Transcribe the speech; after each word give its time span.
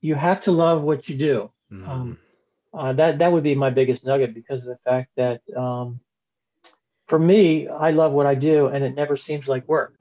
you 0.00 0.14
have 0.14 0.40
to 0.40 0.52
love 0.52 0.82
what 0.82 1.08
you 1.08 1.16
do. 1.16 1.50
Mhm. 1.72 1.88
Um, 1.88 2.18
uh, 2.72 2.92
that 2.94 3.18
that 3.18 3.32
would 3.32 3.42
be 3.42 3.54
my 3.54 3.70
biggest 3.70 4.04
nugget 4.04 4.34
because 4.34 4.62
of 4.62 4.68
the 4.68 4.78
fact 4.84 5.10
that 5.16 5.40
um, 5.56 6.00
for 7.08 7.18
me, 7.18 7.66
I 7.68 7.90
love 7.90 8.12
what 8.12 8.26
I 8.26 8.34
do, 8.34 8.68
and 8.68 8.84
it 8.84 8.94
never 8.94 9.16
seems 9.16 9.48
like 9.48 9.66
work. 9.68 9.94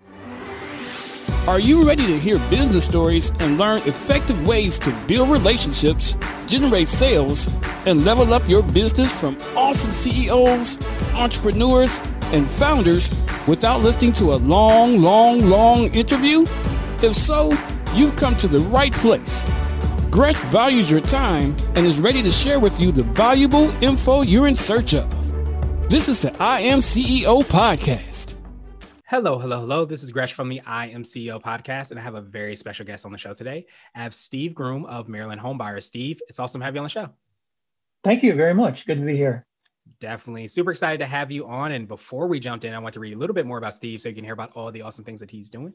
Are 1.48 1.60
you 1.60 1.88
ready 1.88 2.06
to 2.06 2.18
hear 2.18 2.38
business 2.52 2.86
stories 2.86 3.32
and 3.40 3.58
learn 3.58 3.82
effective 3.88 4.46
ways 4.46 4.78
to 4.80 4.96
build 5.08 5.32
relationships, 5.32 6.16
generate 6.46 6.88
sales, 6.88 7.50
and 7.88 8.06
level 8.06 8.32
up 8.36 8.48
your 8.48 8.62
business 8.62 9.20
from 9.20 9.36
awesome 9.56 9.92
CEOs, 9.92 10.78
entrepreneurs, 11.16 12.02
and 12.34 12.48
founders 12.48 13.10
without 13.48 13.82
listening 13.82 14.14
to 14.14 14.34
a 14.34 14.38
long, 14.38 15.00
long, 15.00 15.50
long 15.50 15.86
interview? 15.96 16.46
If 17.02 17.14
so, 17.14 17.52
you've 17.96 18.16
come 18.16 18.36
to 18.36 18.48
the 18.48 18.60
right 18.60 18.94
place. 18.94 19.44
Gresh 20.12 20.42
values 20.42 20.90
your 20.90 21.02
time 21.02 21.56
and 21.76 21.86
is 21.86 22.02
ready 22.02 22.24
to 22.24 22.32
share 22.32 22.60
with 22.60 22.82
you 22.82 22.92
the 22.92 23.04
valuable 23.04 23.70
info 23.84 24.22
you're 24.22 24.48
in 24.48 24.56
search 24.56 24.96
of. 24.96 25.08
This 25.88 26.10
is 26.10 26.24
the 26.24 26.36
I 26.42 26.62
Am 26.62 26.80
CEO 26.80 27.44
podcast. 27.44 28.38
Hello, 29.06 29.38
hello, 29.38 29.60
hello. 29.60 29.86
This 29.86 30.02
is 30.02 30.12
Gresh 30.12 30.34
from 30.34 30.50
the 30.50 30.62
I 30.66 30.88
Am 30.88 31.04
CEO 31.04 31.40
podcast, 31.40 31.92
and 31.92 32.00
I 32.00 32.04
have 32.04 32.16
a 32.16 32.22
very 32.22 32.56
special 32.56 32.88
guest 32.88 33.06
on 33.06 33.12
the 33.12 33.20
show 33.20 33.34
today. 33.34 33.68
I 33.96 34.00
have 34.00 34.16
Steve 34.16 34.56
Groom 34.56 34.84
of 34.86 35.10
Maryland 35.10 35.42
Homebuyers. 35.42 35.84
Steve, 35.84 36.22
it's 36.28 36.40
awesome 36.40 36.62
to 36.62 36.66
have 36.66 36.74
you 36.74 36.80
on 36.80 36.86
the 36.86 36.90
show. 36.90 37.10
Thank 38.04 38.24
you 38.24 38.34
very 38.34 38.56
much. 38.56 38.88
Good 38.88 39.00
to 39.00 39.06
be 39.06 39.16
here. 39.16 39.46
Definitely 40.00 40.48
super 40.48 40.72
excited 40.72 41.00
to 41.00 41.06
have 41.06 41.30
you 41.30 41.46
on. 41.46 41.74
And 41.74 41.86
before 41.86 42.28
we 42.28 42.40
jumped 42.40 42.64
in, 42.64 42.74
I 42.74 42.80
want 42.80 42.94
to 42.94 43.02
read 43.02 43.14
a 43.14 43.18
little 43.18 43.34
bit 43.34 43.46
more 43.46 43.58
about 43.58 43.74
Steve 43.74 44.00
so 44.00 44.08
you 44.08 44.16
can 44.16 44.24
hear 44.24 44.34
about 44.34 44.54
all 44.56 44.72
the 44.72 44.82
awesome 44.82 45.04
things 45.04 45.20
that 45.20 45.30
he's 45.30 45.50
doing. 45.50 45.74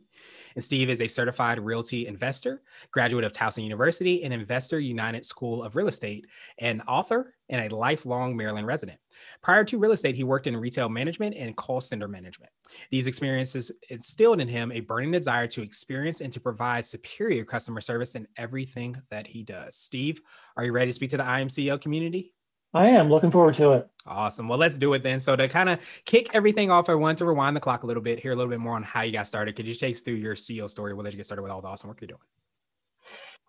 And 0.55 0.65
Steve 0.65 0.89
is 0.89 1.03
a 1.03 1.07
certified 1.07 1.61
realty 1.61 2.07
investor, 2.07 2.63
graduate 2.91 3.25
of 3.25 3.33
Towson 3.33 3.65
University 3.65 4.25
and 4.25 4.33
Investor 4.33 4.81
United 4.81 5.27
School 5.27 5.63
of 5.63 5.77
Real 5.77 5.89
Estate, 5.89 6.27
an 6.59 6.81
author, 6.89 7.35
and 7.51 7.71
a 7.71 7.77
lifelong 7.77 8.35
Maryland 8.35 8.67
resident. 8.67 8.99
Prior 9.43 9.63
to 9.65 9.79
real 9.79 9.93
estate, 9.93 10.15
he 10.15 10.25
worked 10.25 10.47
in 10.47 10.57
retail 10.57 10.89
management 10.89 11.37
and 11.37 11.55
call 11.55 11.83
center 11.83 12.09
management. 12.09 12.51
These 12.91 13.07
experiences 13.07 13.71
instilled 13.91 14.41
in 14.41 14.49
him 14.49 14.73
a 14.73 14.81
burning 14.81 15.13
desire 15.13 15.47
to 15.49 15.63
experience 15.63 16.23
and 16.23 16.33
to 16.33 16.41
provide 16.41 16.87
superior 16.87 17.45
customer 17.45 17.83
service 17.83 18.15
in 18.15 18.27
everything 18.39 18.97
that 19.11 19.27
he 19.27 19.43
does. 19.43 19.77
Steve, 19.77 20.23
are 20.57 20.65
you 20.65 20.73
ready 20.73 20.89
to 20.89 20.95
speak 20.95 21.11
to 21.11 21.19
the 21.19 21.25
IMCEO 21.25 21.79
community? 21.81 22.34
I 22.75 22.89
am 22.89 23.09
looking 23.09 23.31
forward 23.31 23.55
to 23.55 23.73
it. 23.73 23.89
Awesome. 24.07 24.49
Well, 24.49 24.59
let's 24.59 24.77
do 24.77 24.93
it 24.95 25.03
then. 25.03 25.21
So 25.21 25.37
to 25.37 25.49
kind 25.49 25.69
of 25.69 26.03
kick 26.05 26.35
everything 26.35 26.71
off, 26.71 26.91
I 26.91 26.95
want 26.95 27.19
to 27.19 27.25
rewind 27.25 27.57
the 27.57 27.61
clock 27.61 27.85
a 27.85 27.87
little 27.87 28.03
bit, 28.03 28.19
hear 28.19 28.33
a 28.33 28.37
little 28.37 28.51
bit 28.51 28.61
more 28.61 28.75
on 28.75 28.83
how 28.83 29.03
you 29.03 29.13
got 29.13 29.27
started. 29.27 29.55
Could 29.55 29.67
you 29.67 29.75
take 29.75 29.95
us 29.95 30.03
through 30.03 30.15
your 30.15 30.35
CEO 30.35 30.69
story? 30.69 30.93
We'll 30.93 31.05
let 31.05 31.13
you 31.13 31.17
get 31.17 31.25
started 31.25 31.43
with 31.43 31.53
all 31.53 31.63
the 31.63 31.69
awesome 31.69 31.89
work 31.89 32.01
you're 32.01 32.09
doing. 32.09 32.21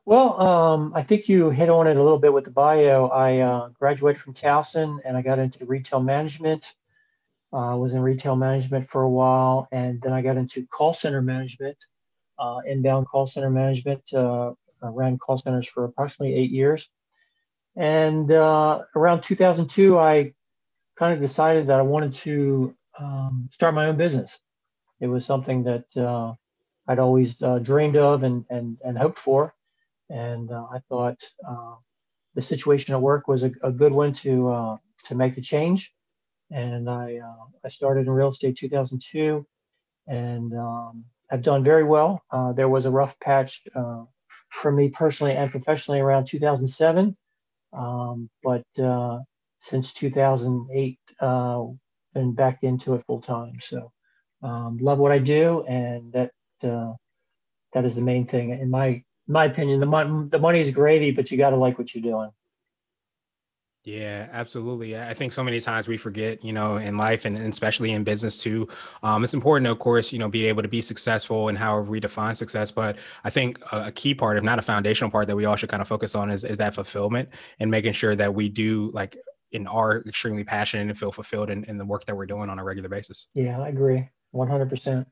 Well, 0.06 0.40
um, 0.40 0.94
I 0.96 1.02
think 1.02 1.28
you 1.28 1.50
hit 1.50 1.68
on 1.68 1.88
it 1.88 1.98
a 1.98 2.04
little 2.04 2.20
bit 2.20 2.32
with 2.32 2.44
the 2.44 2.52
bio. 2.52 3.08
I 3.08 3.40
uh, 3.40 3.70
graduated 3.70 4.22
from 4.22 4.36
Towson 4.36 5.00
and 5.04 5.18
I 5.18 5.24
got 5.24 5.40
into 5.40 5.66
retail 5.66 6.00
management. 6.00 6.76
I 7.52 7.72
uh, 7.72 7.78
was 7.78 7.94
in 7.94 8.02
retail 8.02 8.36
management 8.36 8.90
for 8.90 9.04
a 9.04 9.10
while, 9.10 9.68
and 9.72 10.02
then 10.02 10.12
I 10.12 10.22
got 10.22 10.36
into 10.36 10.68
call 10.68 10.92
center 10.92 11.22
management, 11.22 11.78
uh, 12.38 12.60
inbound 12.68 13.08
call 13.08 13.26
center 13.26 13.50
management. 13.50 14.02
Uh, 14.14 14.52
I 14.84 14.88
ran 14.90 15.18
call 15.18 15.38
centers 15.38 15.68
for 15.68 15.86
approximately 15.86 16.36
eight 16.36 16.52
years. 16.52 16.90
And 17.76 18.32
uh, 18.32 18.84
around 18.96 19.22
2002, 19.22 20.00
I 20.00 20.34
kind 20.96 21.14
of 21.14 21.20
decided 21.20 21.68
that 21.68 21.80
I 21.80 21.84
wanted 21.84 22.14
to 22.14 22.76
um, 22.98 23.50
start 23.52 23.76
my 23.76 23.88
own 23.88 23.98
business. 23.98 24.40
It 25.02 25.08
was 25.08 25.26
something 25.26 25.64
that 25.64 25.86
uh, 25.98 26.34
I'd 26.88 27.00
always 27.00 27.42
uh, 27.42 27.60
dreamed 27.60 27.98
of 27.98 28.24
and, 28.24 28.46
and, 28.50 28.78
and 28.84 28.98
hoped 28.98 29.20
for. 29.20 29.54
And 30.10 30.52
uh, 30.52 30.68
I 30.72 30.80
thought 30.88 31.20
uh, 31.46 31.76
the 32.34 32.42
situation 32.42 32.94
at 32.94 33.02
work 33.02 33.28
was 33.28 33.44
a, 33.44 33.52
a 33.62 33.72
good 33.72 33.92
one 33.92 34.14
to, 34.14 34.50
uh, 34.50 34.78
to 35.06 35.16
make 35.16 35.36
the 35.36 35.42
change. 35.42 35.94
And 36.52 36.90
I, 36.90 37.20
I 37.64 37.70
started 37.70 38.06
in 38.06 38.12
real 38.12 38.30
estate 38.30 38.56
2002 38.56 39.46
and 40.08 40.54
um, 40.54 41.06
have 41.30 41.42
done 41.42 41.64
very 41.64 41.84
well. 41.84 42.22
there 42.56 42.70
was 42.70 42.86
a 42.86 42.92
rough 42.92 43.20
patch 43.20 43.64
for 44.50 44.72
me 44.72 44.90
personally 44.90 45.34
and 45.34 45.50
professionally 45.52 46.00
around 46.00 46.26
2007. 46.26 47.18
Um, 47.76 48.30
but 48.44 48.66
uh, 48.82 49.20
since 49.60 49.94
2008, 49.94 51.00
uh, 51.22 51.66
been 52.14 52.34
back 52.34 52.60
into 52.64 52.96
it 52.96 53.04
full 53.08 53.22
time. 53.22 53.60
So 53.62 53.92
um, 54.44 54.78
love 54.82 55.00
what 55.00 55.12
I 55.12 55.20
do, 55.20 55.66
and 55.68 56.14
that 56.14 56.32
uh, 56.64 56.94
that 57.74 57.86
is 57.86 57.96
the 57.96 58.02
main 58.02 58.28
thing 58.28 58.52
in 58.52 58.70
my 58.72 59.04
my 59.28 59.46
opinion. 59.46 59.80
The 59.80 59.88
money 59.88 60.28
the 60.30 60.40
money 60.40 60.62
is 60.62 60.72
gravy, 60.72 61.12
but 61.12 61.32
you 61.32 61.38
got 61.38 61.52
to 61.52 61.58
like 61.58 61.80
what 61.80 61.96
you're 61.96 62.04
doing. 62.04 62.32
Yeah, 63.86 64.30
absolutely. 64.32 64.98
I 64.98 65.14
think 65.14 65.32
so 65.32 65.44
many 65.44 65.60
times 65.60 65.88
we 65.88 65.96
forget, 65.96 66.44
you 66.44 66.54
know, 66.54 66.78
in 66.78 66.98
life 66.98 67.24
and 67.24 67.38
especially 67.38 67.92
in 67.92 68.04
business 68.04 68.42
too. 68.42 68.68
Um, 69.04 69.24
it's 69.24 69.36
important, 69.36 69.68
of 69.68 69.78
course, 69.78 70.12
you 70.12 70.18
know, 70.18 70.28
be 70.28 70.48
able 70.48 70.64
to 70.64 70.68
be 70.68 70.82
successful 70.82 71.50
and 71.50 71.58
however 71.58 71.84
we 71.84 72.00
define 72.00 72.34
success. 72.34 72.72
But 72.72 72.98
I 73.24 73.30
think 73.30 73.60
a, 73.72 73.92
key 73.92 74.16
part, 74.16 74.38
if 74.38 74.44
not 74.44 74.58
a 74.58 74.64
foundational 74.64 75.12
part, 75.12 75.28
that 75.28 75.36
we 75.36 75.46
all 75.46 75.56
should 75.56 75.70
kind 75.70 75.84
of 75.84 75.88
focus 75.88 76.16
on 76.16 76.32
is 76.32 76.44
is 76.44 76.58
that 76.58 76.74
fulfillment 76.74 77.30
and 77.60 77.70
making 77.70 77.94
sure 77.94 78.16
that 78.16 78.34
we 78.34 78.50
do 78.50 78.90
like 78.92 79.18
in 79.52 79.68
are 79.68 80.02
extremely 80.08 80.44
passionate 80.44 80.88
and 80.88 80.98
feel 80.98 81.12
fulfilled 81.12 81.52
in, 81.52 81.64
in 81.66 81.78
the 81.78 81.86
work 81.86 82.06
that 82.06 82.18
we're 82.18 82.26
doing 82.26 82.50
on 82.50 82.58
a 82.58 82.64
regular 82.64 82.90
basis. 82.90 83.28
Yeah, 83.36 83.60
I 83.62 83.68
agree, 83.68 84.10
one 84.32 84.48
hundred 84.48 84.70
percent. 84.70 85.08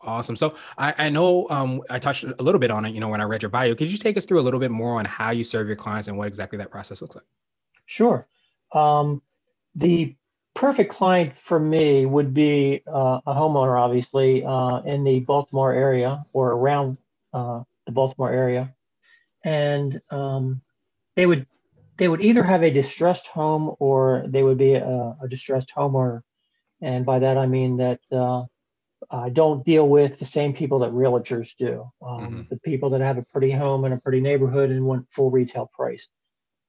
Awesome. 0.00 0.34
So 0.34 0.56
I, 0.76 0.94
I 0.98 1.10
know 1.10 1.46
um, 1.48 1.80
I 1.88 2.00
touched 2.00 2.24
a 2.24 2.42
little 2.42 2.58
bit 2.58 2.72
on 2.72 2.86
it, 2.86 2.92
you 2.92 2.98
know, 2.98 3.08
when 3.08 3.20
I 3.20 3.24
read 3.24 3.42
your 3.42 3.50
bio. 3.50 3.76
Could 3.76 3.92
you 3.92 3.98
take 3.98 4.16
us 4.16 4.24
through 4.24 4.40
a 4.40 4.42
little 4.42 4.58
bit 4.58 4.72
more 4.72 4.98
on 4.98 5.04
how 5.04 5.30
you 5.30 5.44
serve 5.44 5.68
your 5.68 5.76
clients 5.76 6.08
and 6.08 6.18
what 6.18 6.26
exactly 6.26 6.58
that 6.58 6.72
process 6.72 7.00
looks 7.00 7.14
like? 7.14 7.24
Sure. 7.86 8.26
Um, 8.72 9.22
the 9.74 10.16
perfect 10.54 10.90
client 10.92 11.36
for 11.36 11.58
me 11.58 12.06
would 12.06 12.32
be 12.32 12.82
uh, 12.86 13.20
a 13.26 13.34
homeowner, 13.34 13.78
obviously, 13.80 14.44
uh, 14.44 14.78
in 14.82 15.04
the 15.04 15.20
Baltimore 15.20 15.72
area 15.72 16.24
or 16.32 16.52
around 16.52 16.98
uh, 17.32 17.62
the 17.86 17.92
Baltimore 17.92 18.30
area, 18.30 18.74
and 19.44 20.00
um, 20.10 20.62
they 21.16 21.26
would 21.26 21.46
they 21.96 22.08
would 22.08 22.22
either 22.22 22.42
have 22.42 22.62
a 22.62 22.70
distressed 22.70 23.26
home 23.28 23.74
or 23.78 24.24
they 24.26 24.42
would 24.42 24.58
be 24.58 24.74
a, 24.74 25.16
a 25.22 25.28
distressed 25.28 25.72
homeowner, 25.76 26.22
and 26.80 27.06
by 27.06 27.18
that 27.20 27.38
I 27.38 27.46
mean 27.46 27.76
that 27.78 28.00
uh, 28.12 28.44
I 29.10 29.30
don't 29.30 29.64
deal 29.64 29.88
with 29.88 30.18
the 30.18 30.24
same 30.24 30.54
people 30.54 30.80
that 30.80 30.92
realtors 30.92 31.56
do. 31.56 31.90
Um, 32.02 32.46
Mhm. 32.46 32.48
The 32.48 32.58
people 32.60 32.90
that 32.90 33.00
have 33.00 33.18
a 33.18 33.22
pretty 33.24 33.50
home 33.52 33.84
and 33.84 33.94
a 33.94 33.98
pretty 33.98 34.20
neighborhood 34.20 34.70
and 34.70 34.86
want 34.86 35.10
full 35.10 35.30
retail 35.30 35.70
price. 35.74 36.08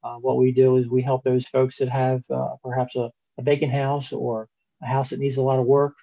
Uh, 0.06 0.18
what 0.18 0.38
we 0.38 0.52
do 0.52 0.78
is 0.78 0.88
we 0.88 1.02
help 1.02 1.24
those 1.24 1.48
folks 1.48 1.78
that 1.78 1.90
have 1.90 2.22
uh, 2.30 2.50
perhaps 2.64 2.96
a, 2.96 3.10
a 3.40 3.42
vacant 3.42 3.72
house 3.72 4.14
or 4.14 4.48
a 4.84 4.86
house 4.86 5.10
that 5.10 5.20
needs 5.20 5.38
a 5.38 5.42
lot 5.42 5.58
of 5.58 5.66
work 5.66 5.96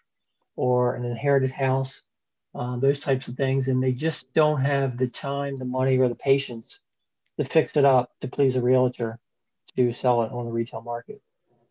or 0.57 0.97
an 0.97 1.05
inherited 1.05 1.53
house, 1.53 2.03
uh, 2.57 2.77
those 2.79 2.99
types 2.99 3.29
of 3.29 3.37
things. 3.37 3.69
And 3.69 3.81
they 3.81 3.93
just 3.93 4.33
don't 4.33 4.61
have 4.61 4.97
the 4.97 5.07
time, 5.07 5.57
the 5.57 5.65
money, 5.65 5.99
or 5.99 6.09
the 6.09 6.17
patience 6.17 6.81
to 7.39 7.45
fix 7.45 7.77
it 7.77 7.85
up 7.85 8.11
to 8.23 8.27
please 8.27 8.57
a 8.57 8.61
realtor 8.61 9.21
to 9.77 9.93
sell 9.93 10.25
it 10.25 10.33
on 10.33 10.47
the 10.47 10.53
retail 10.53 10.83
market. 10.83 11.23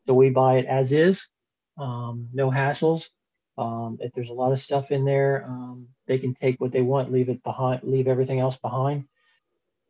So 0.07 0.13
we 0.13 0.29
buy 0.29 0.59
it 0.59 0.65
as 0.67 0.93
is, 0.93 1.27
um, 1.77 2.29
no 2.33 2.49
hassles. 2.49 3.09
Um, 3.57 3.97
if 3.99 4.13
there's 4.13 4.29
a 4.29 4.33
lot 4.33 4.53
of 4.53 4.59
stuff 4.61 4.91
in 4.91 5.03
there, 5.03 5.45
um, 5.45 5.89
they 6.07 6.17
can 6.17 6.33
take 6.33 6.61
what 6.61 6.71
they 6.71 6.81
want, 6.81 7.11
leave 7.11 7.27
it 7.27 7.43
behind, 7.43 7.83
leave 7.83 8.07
everything 8.07 8.39
else 8.39 8.57
behind. 8.57 9.03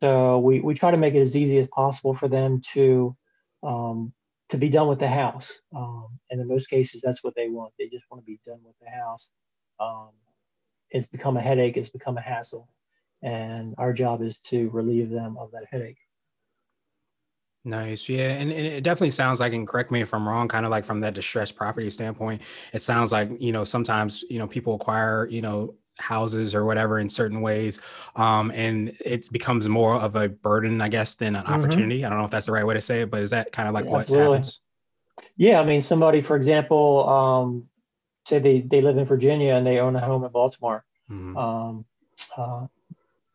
So 0.02 0.40
we, 0.40 0.58
we 0.58 0.74
try 0.74 0.90
to 0.90 0.96
make 0.96 1.14
it 1.14 1.20
as 1.20 1.36
easy 1.36 1.58
as 1.58 1.68
possible 1.68 2.12
for 2.12 2.26
them 2.26 2.60
to 2.72 3.16
um, 3.62 4.12
to 4.48 4.58
be 4.58 4.68
done 4.68 4.88
with 4.88 4.98
the 4.98 5.06
house. 5.06 5.60
Um, 5.76 6.18
and 6.28 6.40
in 6.40 6.48
most 6.48 6.66
cases, 6.68 7.00
that's 7.00 7.22
what 7.22 7.36
they 7.36 7.48
want. 7.48 7.72
They 7.78 7.86
just 7.86 8.06
want 8.10 8.20
to 8.20 8.26
be 8.26 8.40
done 8.44 8.58
with 8.64 8.74
the 8.82 8.90
house. 8.90 9.30
Um, 9.78 10.08
it's 10.90 11.06
become 11.06 11.36
a 11.36 11.40
headache. 11.40 11.76
It's 11.76 11.88
become 11.88 12.18
a 12.18 12.20
hassle, 12.20 12.68
and 13.22 13.76
our 13.78 13.92
job 13.92 14.22
is 14.22 14.40
to 14.50 14.70
relieve 14.70 15.08
them 15.08 15.36
of 15.38 15.52
that 15.52 15.66
headache. 15.70 15.98
Nice. 17.64 18.08
Yeah. 18.08 18.30
And, 18.30 18.50
and 18.50 18.66
it 18.66 18.82
definitely 18.82 19.12
sounds 19.12 19.38
like, 19.38 19.52
and 19.52 19.68
correct 19.68 19.92
me 19.92 20.00
if 20.00 20.12
I'm 20.12 20.28
wrong, 20.28 20.48
kind 20.48 20.66
of 20.66 20.72
like 20.72 20.84
from 20.84 20.98
that 21.02 21.14
distressed 21.14 21.54
property 21.54 21.88
standpoint, 21.90 22.42
it 22.72 22.82
sounds 22.82 23.12
like, 23.12 23.30
you 23.38 23.52
know, 23.52 23.62
sometimes, 23.62 24.24
you 24.28 24.40
know, 24.40 24.48
people 24.48 24.74
acquire, 24.74 25.28
you 25.28 25.42
know, 25.42 25.76
houses 25.98 26.54
or 26.54 26.64
whatever 26.64 26.98
in 26.98 27.08
certain 27.08 27.40
ways. 27.40 27.80
Um, 28.16 28.50
and 28.54 28.96
it 29.04 29.30
becomes 29.32 29.68
more 29.68 29.94
of 29.96 30.16
a 30.16 30.28
burden, 30.28 30.80
I 30.80 30.88
guess, 30.88 31.14
than 31.14 31.36
an 31.36 31.44
Mhm. 31.44 31.50
opportunity. 31.50 32.04
I 32.04 32.08
don't 32.08 32.18
know 32.18 32.24
if 32.24 32.30
that's 32.30 32.46
the 32.46 32.52
right 32.52 32.66
way 32.66 32.74
to 32.74 32.80
say 32.80 33.02
it, 33.02 33.10
but 33.10 33.22
is 33.22 33.30
that 33.30 33.52
kind 33.52 33.68
of 33.68 33.74
like 33.74 33.86
what 33.86 34.02
Absolutely. 34.02 34.38
happens? 34.38 34.60
Yeah, 35.36 35.60
I 35.60 35.64
mean, 35.64 35.80
somebody, 35.80 36.20
for 36.20 36.36
example, 36.36 37.08
um, 37.08 37.68
say 38.26 38.38
they, 38.38 38.60
they 38.60 38.80
live 38.80 38.96
in 38.96 39.04
Virginia 39.04 39.54
and 39.54 39.66
they 39.66 39.78
own 39.78 39.96
a 39.96 40.00
home 40.00 40.24
in 40.24 40.30
Baltimore. 40.30 40.84
Mhm. 41.10 41.36
Um, 41.36 41.84
uh, 42.36 42.66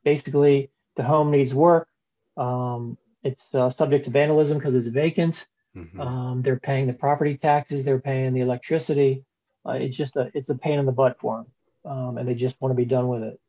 basically, 0.04 0.72
the 0.96 1.04
home 1.04 1.32
needs 1.32 1.54
work. 1.54 1.88
Um, 2.36 2.98
it's 3.24 3.54
uh, 3.54 3.70
subject 3.70 4.06
to 4.06 4.12
vandalism 4.12 4.58
because 4.58 4.76
it's 4.76 4.88
vacant. 4.88 5.48
Mhm. 5.76 6.00
Um, 6.00 6.42
they're 6.42 6.60
paying 6.60 6.88
the 6.88 6.94
property 6.94 7.38
taxes. 7.38 7.86
They're 7.86 8.00
paying 8.00 8.34
the 8.34 8.42
electricity. 8.42 9.24
Uh, 9.66 9.74
it's 9.74 9.98
just 9.98 10.16
a 10.16 10.32
it's 10.34 10.50
a 10.50 10.56
pain 10.56 10.80
in 10.80 10.86
the 10.86 10.92
butt 10.92 11.20
for 11.20 11.38
them, 11.38 11.48
um, 11.88 12.18
and 12.18 12.28
they 12.28 12.36
just 12.36 12.60
want 12.62 12.72
to 12.72 12.76
be 12.76 12.86
done 12.86 13.08
with 13.08 13.24
it. 13.24 13.40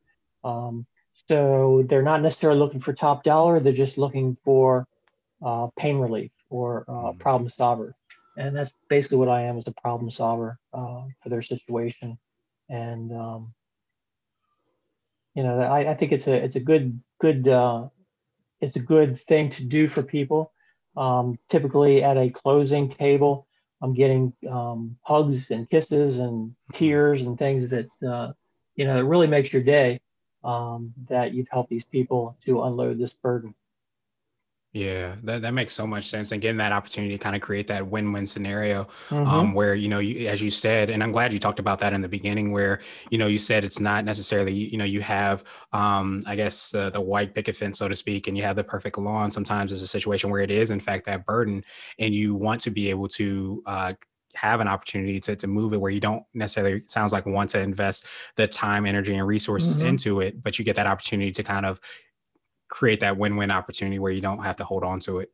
Um, 0.45 0.87
so 1.29 1.85
they're 1.87 2.03
not 2.03 2.23
necessarily 2.23 2.59
looking 2.59 2.81
for 2.81 2.93
top 2.93 3.25
dollar. 3.25 3.59
They're 3.59 3.73
just 3.73 3.99
looking 3.99 4.37
for 4.45 4.87
uh, 5.45 5.69
pain 5.77 5.99
relief 5.99 6.31
or 6.49 6.85
uh, 6.89 7.13
mm. 7.13 7.19
problem 7.19 7.49
solver. 7.49 7.95
And 8.37 8.55
that's 8.55 8.73
basically 8.89 9.19
what 9.19 9.29
I 9.29 9.43
am 9.43 9.57
as 9.57 9.67
a 9.67 9.73
problem 9.73 10.11
solver 10.11 10.59
uh, 10.73 11.03
for 11.21 11.29
their 11.29 11.43
situation. 11.43 12.19
And, 12.69 13.13
um, 13.13 13.55
you 15.35 15.43
know, 15.43 15.61
I, 15.61 15.91
I, 15.91 15.95
think 15.95 16.13
it's 16.13 16.29
a, 16.29 16.45
it's 16.45 16.55
a 16.55 16.61
good, 16.61 17.01
good, 17.19 17.49
uh, 17.49 17.89
it's 18.61 18.77
a 18.77 18.81
good 18.81 19.19
thing 19.19 19.49
to 19.51 19.65
do 19.65 19.89
for 19.89 20.03
people. 20.03 20.53
Um, 20.97 21.39
typically 21.49 22.03
at 22.03 22.17
a 22.17 22.31
closing 22.31 22.89
table, 22.89 23.48
I'm 23.81 23.95
getting 23.95 24.33
um, 24.49 24.97
hugs 25.03 25.51
and 25.51 25.69
kisses 25.69 26.19
and 26.19 26.55
tears 26.73 27.23
and 27.23 27.39
things 27.39 27.69
that, 27.69 27.89
uh, 28.07 28.33
you 28.75 28.85
know, 28.85 28.97
it 28.97 29.03
really 29.03 29.27
makes 29.27 29.53
your 29.53 29.63
day 29.63 30.01
um, 30.45 30.93
that 31.09 31.33
you've 31.33 31.49
helped 31.51 31.71
these 31.71 31.85
people 31.85 32.37
to 32.45 32.63
unload 32.63 32.99
this 32.99 33.13
burden. 33.13 33.55
Yeah, 34.75 35.17
that, 35.23 35.41
that 35.43 35.55
makes 35.55 35.73
so 35.73 35.87
much 35.87 36.09
sense. 36.09 36.31
And 36.31 36.43
getting 36.43 36.59
that 36.59 36.73
opportunity 36.73 37.17
to 37.17 37.19
kind 37.19 37.35
of 37.35 37.41
create 37.41 37.69
that 37.69 37.87
win-win 37.87 38.27
scenario 38.27 38.85
mm-hmm. 38.85 39.27
um, 39.27 39.55
where, 39.55 39.75
you 39.75 39.89
know, 39.89 39.99
you, 39.99 40.29
as 40.29 40.43
you 40.43 40.51
said, 40.51 40.91
and 40.91 41.03
I'm 41.03 41.11
glad 41.11 41.33
you 41.33 41.39
talked 41.39 41.59
about 41.59 41.79
that 41.79 41.95
in 41.95 42.03
the 42.03 42.09
beginning 42.09 42.53
where, 42.53 42.81
you 43.11 43.17
know, 43.17 43.29
you 43.29 43.39
said 43.39 43.65
it's 43.65 43.81
not 43.81 44.05
necessarily, 44.05 44.53
you 44.53 44.77
know, 44.77 44.85
you 44.85 45.01
have, 45.01 45.43
um, 45.73 46.23
I 46.27 46.37
guess, 46.37 46.75
uh, 46.75 46.91
the 46.91 47.01
white 47.01 47.35
picket 47.35 47.57
fence, 47.57 47.79
so 47.79 47.89
to 47.89 47.97
speak, 47.97 48.29
and 48.29 48.37
you 48.37 48.43
have 48.43 48.57
the 48.57 48.65
perfect 48.65 48.99
lawn. 48.99 49.31
Sometimes 49.31 49.73
it's 49.73 49.83
a 49.83 49.87
situation 49.87 50.29
where 50.29 50.43
it 50.43 50.51
is, 50.51 50.71
in 50.71 50.81
fact, 50.81 51.07
that 51.07 51.25
burden 51.25 51.65
and 51.99 52.15
you 52.15 52.35
want 52.35 52.61
to 52.61 52.71
be 52.71 52.91
able 52.91 53.09
to 53.09 53.63
uh, 53.65 53.93
have 54.35 54.61
an 54.61 54.69
opportunity 54.69 55.19
to, 55.19 55.35
to 55.35 55.47
move 55.47 55.73
it 55.73 55.81
where 55.81 55.91
you 55.91 56.01
don't 56.01 56.23
necessarily 56.35 56.83
sounds 56.87 57.13
like 57.13 57.25
want 57.27 57.51
to 57.51 57.61
invest 57.61 58.07
the 58.37 58.47
time 58.47 58.87
energy 58.87 59.17
and 59.17 59.27
resources 59.27 59.79
mm-hmm. 59.79 59.87
into 59.87 60.21
it 60.21 60.43
but 60.43 60.59
you 60.59 60.65
get 60.65 60.77
that 60.77 60.87
opportunity 60.87 61.33
to 61.33 61.43
kind 61.43 61.67
of 61.67 61.81
create 62.69 63.01
that 63.01 63.17
win-win 63.17 63.51
opportunity 63.51 63.99
where 63.99 64.13
you 64.13 64.21
don't 64.21 64.43
have 64.43 64.57
to 64.57 64.65
hold 64.65 64.85
on 64.85 65.01
to 65.01 65.21
it. 65.21 65.33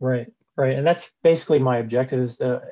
Right, 0.00 0.26
right, 0.56 0.76
and 0.76 0.86
that's 0.86 1.12
basically 1.22 1.58
my 1.58 1.78
objective 1.78 2.20
is 2.20 2.38
to, 2.38 2.62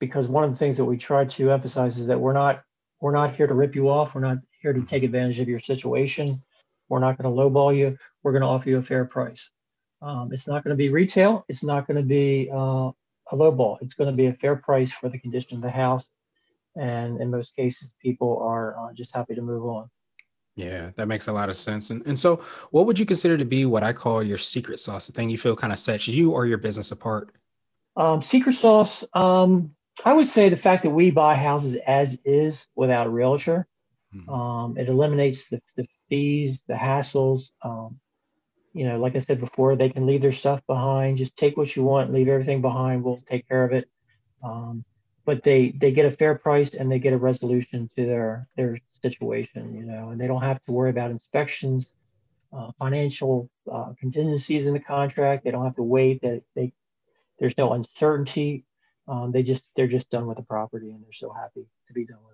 because 0.00 0.28
one 0.28 0.44
of 0.44 0.50
the 0.50 0.56
things 0.56 0.76
that 0.76 0.84
we 0.84 0.96
try 0.96 1.24
to 1.24 1.50
emphasize 1.50 1.98
is 1.98 2.06
that 2.06 2.20
we're 2.20 2.32
not 2.32 2.62
we're 3.00 3.12
not 3.12 3.34
here 3.34 3.46
to 3.46 3.54
rip 3.54 3.74
you 3.74 3.90
off. 3.90 4.14
We're 4.14 4.22
not 4.22 4.38
here 4.62 4.72
to 4.72 4.82
take 4.82 5.02
advantage 5.02 5.40
of 5.40 5.48
your 5.48 5.58
situation. 5.58 6.42
We're 6.88 7.00
not 7.00 7.18
going 7.18 7.34
to 7.34 7.42
lowball 7.42 7.76
you. 7.76 7.98
We're 8.22 8.32
going 8.32 8.42
to 8.42 8.48
offer 8.48 8.70
you 8.70 8.78
a 8.78 8.82
fair 8.82 9.04
price. 9.04 9.50
Um, 10.00 10.30
it's 10.32 10.48
not 10.48 10.64
going 10.64 10.70
to 10.70 10.76
be 10.76 10.88
retail. 10.88 11.44
It's 11.48 11.62
not 11.62 11.86
going 11.86 11.96
to 11.96 12.02
be 12.02 12.48
uh, 12.52 12.90
a 13.30 13.34
lowball. 13.34 13.78
It's 13.82 13.94
going 13.94 14.10
to 14.10 14.16
be 14.16 14.26
a 14.26 14.32
fair 14.32 14.56
price 14.56 14.92
for 14.92 15.08
the 15.08 15.18
condition 15.18 15.56
of 15.56 15.62
the 15.62 15.70
house. 15.70 16.06
And 16.76 17.20
in 17.20 17.30
most 17.30 17.54
cases, 17.54 17.94
people 18.00 18.38
are 18.42 18.78
uh, 18.78 18.92
just 18.94 19.14
happy 19.14 19.34
to 19.34 19.42
move 19.42 19.64
on. 19.64 19.90
Yeah, 20.56 20.90
that 20.96 21.08
makes 21.08 21.26
a 21.26 21.32
lot 21.32 21.48
of 21.48 21.56
sense. 21.56 21.90
And, 21.90 22.06
and 22.06 22.18
so, 22.18 22.36
what 22.70 22.86
would 22.86 22.98
you 22.98 23.06
consider 23.06 23.36
to 23.36 23.44
be 23.44 23.66
what 23.66 23.82
I 23.82 23.92
call 23.92 24.22
your 24.22 24.38
secret 24.38 24.78
sauce, 24.78 25.06
the 25.08 25.12
thing 25.12 25.28
you 25.28 25.38
feel 25.38 25.56
kind 25.56 25.72
of 25.72 25.78
sets 25.78 26.06
you 26.06 26.30
or 26.30 26.46
your 26.46 26.58
business 26.58 26.92
apart? 26.92 27.34
Um, 27.96 28.22
secret 28.22 28.54
sauce, 28.54 29.04
um, 29.14 29.74
I 30.04 30.12
would 30.12 30.26
say 30.26 30.48
the 30.48 30.56
fact 30.56 30.82
that 30.82 30.90
we 30.90 31.10
buy 31.10 31.34
houses 31.34 31.76
as 31.86 32.18
is 32.24 32.66
without 32.74 33.06
a 33.06 33.10
realtor. 33.10 33.66
Mm-hmm. 34.14 34.30
Um, 34.30 34.78
it 34.78 34.88
eliminates 34.88 35.48
the, 35.48 35.60
the, 35.76 35.86
fees, 36.08 36.62
the 36.68 36.74
hassles. 36.74 37.50
Um, 37.62 37.98
you 38.72 38.84
know, 38.86 38.98
like 38.98 39.16
I 39.16 39.20
said 39.20 39.40
before, 39.40 39.76
they 39.76 39.88
can 39.88 40.06
leave 40.06 40.20
their 40.20 40.32
stuff 40.32 40.60
behind. 40.66 41.16
Just 41.16 41.36
take 41.36 41.56
what 41.56 41.74
you 41.74 41.82
want, 41.84 42.12
leave 42.12 42.28
everything 42.28 42.60
behind. 42.60 43.02
We'll 43.02 43.22
take 43.26 43.48
care 43.48 43.64
of 43.64 43.72
it. 43.72 43.88
Um, 44.42 44.84
but 45.24 45.42
they 45.42 45.70
they 45.70 45.92
get 45.92 46.06
a 46.06 46.10
fair 46.10 46.34
price 46.34 46.74
and 46.74 46.90
they 46.90 46.98
get 46.98 47.12
a 47.12 47.18
resolution 47.18 47.88
to 47.96 48.06
their 48.06 48.48
their 48.56 48.78
situation 48.92 49.74
you 49.74 49.84
know 49.84 50.10
and 50.10 50.20
they 50.20 50.26
don't 50.26 50.42
have 50.42 50.62
to 50.64 50.72
worry 50.72 50.90
about 50.90 51.10
inspections 51.10 51.86
uh, 52.52 52.70
financial 52.78 53.50
uh, 53.70 53.92
contingencies 53.98 54.66
in 54.66 54.74
the 54.74 54.80
contract. 54.80 55.44
They 55.44 55.50
don't 55.50 55.64
have 55.64 55.76
to 55.76 55.82
wait. 55.82 56.22
That 56.22 56.42
they 56.54 56.72
there's 57.38 57.58
no 57.58 57.72
uncertainty. 57.72 58.64
Um, 59.08 59.32
they 59.32 59.42
just 59.42 59.64
they're 59.76 59.86
just 59.86 60.10
done 60.10 60.26
with 60.26 60.36
the 60.38 60.44
property 60.44 60.90
and 60.90 61.02
they're 61.02 61.12
so 61.12 61.32
happy 61.32 61.66
to 61.88 61.92
be 61.92 62.06
done 62.06 62.18
with 62.26 62.33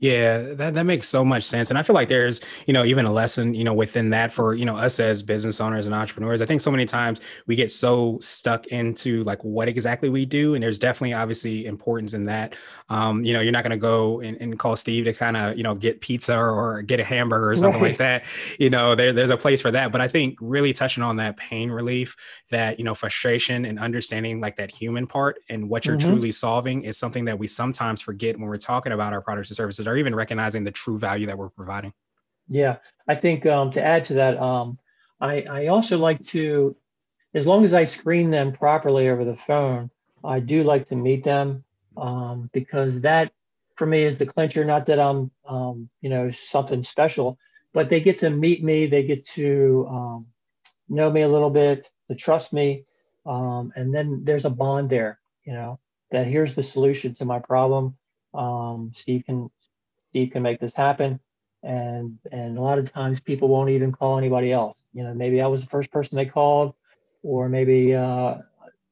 yeah, 0.00 0.54
that, 0.54 0.74
that 0.74 0.86
makes 0.86 1.08
so 1.08 1.24
much 1.24 1.42
sense. 1.42 1.70
And 1.70 1.78
I 1.78 1.82
feel 1.82 1.94
like 1.94 2.08
there's, 2.08 2.40
you 2.66 2.72
know, 2.72 2.84
even 2.84 3.04
a 3.04 3.10
lesson, 3.10 3.52
you 3.54 3.64
know, 3.64 3.74
within 3.74 4.10
that 4.10 4.30
for, 4.30 4.54
you 4.54 4.64
know, 4.64 4.76
us 4.76 5.00
as 5.00 5.24
business 5.24 5.60
owners 5.60 5.86
and 5.86 5.94
entrepreneurs. 5.94 6.40
I 6.40 6.46
think 6.46 6.60
so 6.60 6.70
many 6.70 6.86
times 6.86 7.20
we 7.46 7.56
get 7.56 7.68
so 7.72 8.18
stuck 8.20 8.68
into 8.68 9.24
like 9.24 9.42
what 9.42 9.68
exactly 9.68 10.08
we 10.08 10.24
do. 10.24 10.54
And 10.54 10.62
there's 10.62 10.78
definitely 10.78 11.14
obviously 11.14 11.66
importance 11.66 12.14
in 12.14 12.26
that. 12.26 12.54
Um, 12.88 13.24
you 13.24 13.32
know, 13.32 13.40
you're 13.40 13.50
not 13.50 13.64
going 13.64 13.72
to 13.72 13.76
go 13.76 14.20
and, 14.20 14.40
and, 14.40 14.58
call 14.58 14.76
Steve 14.76 15.04
to 15.04 15.12
kind 15.12 15.36
of, 15.36 15.56
you 15.56 15.62
know, 15.62 15.74
get 15.74 16.00
pizza 16.00 16.36
or, 16.36 16.50
or 16.50 16.82
get 16.82 17.00
a 17.00 17.04
hamburger 17.04 17.50
or 17.50 17.56
something 17.56 17.82
right. 17.82 17.90
like 17.90 17.98
that. 17.98 18.24
You 18.58 18.70
know, 18.70 18.94
there, 18.94 19.12
there's 19.12 19.30
a 19.30 19.36
place 19.36 19.60
for 19.60 19.70
that. 19.72 19.92
But 19.92 20.00
I 20.00 20.08
think 20.08 20.36
really 20.40 20.72
touching 20.72 21.02
on 21.02 21.16
that 21.16 21.36
pain 21.36 21.70
relief, 21.70 22.16
that, 22.50 22.78
you 22.78 22.84
know, 22.84 22.94
frustration 22.94 23.64
and 23.64 23.78
understanding 23.78 24.40
like 24.40 24.56
that 24.56 24.70
human 24.70 25.06
part 25.06 25.40
and 25.48 25.68
what 25.68 25.86
you're 25.86 25.96
mm-hmm. 25.96 26.08
truly 26.08 26.32
solving 26.32 26.82
is 26.82 26.96
something 26.96 27.24
that 27.24 27.38
we 27.38 27.46
sometimes 27.46 28.00
forget 28.00 28.36
when 28.36 28.48
we're 28.48 28.58
talking 28.58 28.92
about 28.92 29.12
our 29.12 29.20
products 29.20 29.50
and 29.50 29.56
services 29.56 29.87
or 29.88 29.96
even 29.96 30.14
recognizing 30.14 30.64
the 30.64 30.70
true 30.70 30.98
value 30.98 31.26
that 31.26 31.38
we're 31.38 31.48
providing. 31.48 31.92
Yeah, 32.48 32.76
I 33.06 33.14
think 33.14 33.44
um, 33.46 33.70
to 33.72 33.84
add 33.84 34.04
to 34.04 34.14
that, 34.14 34.38
um, 34.38 34.78
I, 35.20 35.42
I 35.42 35.66
also 35.66 35.98
like 35.98 36.20
to, 36.28 36.76
as 37.34 37.46
long 37.46 37.64
as 37.64 37.74
I 37.74 37.84
screen 37.84 38.30
them 38.30 38.52
properly 38.52 39.08
over 39.08 39.24
the 39.24 39.36
phone, 39.36 39.90
I 40.24 40.40
do 40.40 40.64
like 40.64 40.88
to 40.88 40.96
meet 40.96 41.22
them 41.22 41.64
um, 41.96 42.48
because 42.52 43.02
that 43.02 43.32
for 43.76 43.86
me 43.86 44.02
is 44.02 44.18
the 44.18 44.26
clincher. 44.26 44.64
Not 44.64 44.86
that 44.86 44.98
I'm, 44.98 45.30
um, 45.46 45.88
you 46.00 46.08
know, 46.08 46.30
something 46.30 46.82
special, 46.82 47.38
but 47.72 47.88
they 47.88 48.00
get 48.00 48.18
to 48.20 48.30
meet 48.30 48.64
me. 48.64 48.86
They 48.86 49.02
get 49.02 49.26
to 49.28 49.86
um, 49.90 50.26
know 50.88 51.10
me 51.10 51.22
a 51.22 51.28
little 51.28 51.50
bit, 51.50 51.90
to 52.08 52.14
trust 52.14 52.52
me, 52.52 52.84
um, 53.26 53.72
and 53.76 53.94
then 53.94 54.24
there's 54.24 54.46
a 54.46 54.50
bond 54.50 54.88
there. 54.88 55.20
You 55.44 55.52
know, 55.52 55.80
that 56.10 56.26
here's 56.26 56.54
the 56.54 56.62
solution 56.62 57.14
to 57.16 57.24
my 57.24 57.38
problem. 57.38 57.96
Steve 58.92 59.24
can 59.26 59.50
Steve 60.18 60.32
can 60.32 60.42
make 60.42 60.58
this 60.58 60.74
happen. 60.74 61.20
And 61.62 62.18
and 62.32 62.58
a 62.58 62.60
lot 62.60 62.78
of 62.78 62.90
times 62.92 63.20
people 63.20 63.48
won't 63.48 63.70
even 63.70 63.92
call 63.92 64.18
anybody 64.18 64.52
else. 64.52 64.76
You 64.92 65.04
know, 65.04 65.14
maybe 65.14 65.40
I 65.40 65.46
was 65.46 65.60
the 65.60 65.70
first 65.70 65.92
person 65.92 66.16
they 66.16 66.26
called, 66.26 66.74
or 67.22 67.48
maybe 67.48 67.94
uh, 67.94 68.38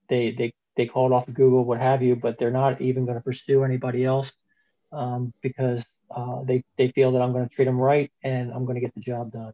they 0.08 0.30
they 0.30 0.52
they 0.76 0.86
called 0.86 1.12
off 1.12 1.26
of 1.28 1.34
Google, 1.34 1.64
what 1.64 1.80
have 1.80 2.02
you, 2.02 2.14
but 2.16 2.38
they're 2.38 2.50
not 2.50 2.80
even 2.80 3.06
going 3.06 3.18
to 3.18 3.24
pursue 3.24 3.64
anybody 3.64 4.04
else 4.04 4.32
um, 4.92 5.32
because 5.42 5.84
uh, 6.10 6.42
they 6.44 6.62
they 6.76 6.88
feel 6.88 7.12
that 7.12 7.22
I'm 7.22 7.32
going 7.32 7.48
to 7.48 7.54
treat 7.54 7.64
them 7.64 7.78
right 7.78 8.10
and 8.22 8.52
I'm 8.52 8.64
going 8.64 8.76
to 8.76 8.80
get 8.80 8.94
the 8.94 9.00
job 9.00 9.32
done. 9.32 9.52